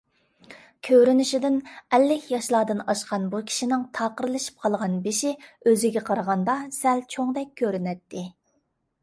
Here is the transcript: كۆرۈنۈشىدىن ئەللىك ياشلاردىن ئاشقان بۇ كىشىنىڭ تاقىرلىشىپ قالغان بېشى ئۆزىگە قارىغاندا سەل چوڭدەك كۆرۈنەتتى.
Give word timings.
كۆرۈنۈشىدىن 0.87 1.59
ئەللىك 1.97 2.25
ياشلاردىن 2.33 2.81
ئاشقان 2.93 3.27
بۇ 3.35 3.43
كىشىنىڭ 3.51 3.83
تاقىرلىشىپ 3.99 4.65
قالغان 4.65 4.97
بېشى 5.05 5.35
ئۆزىگە 5.45 6.05
قارىغاندا 6.09 6.59
سەل 6.81 7.07
چوڭدەك 7.17 7.55
كۆرۈنەتتى. 7.63 8.27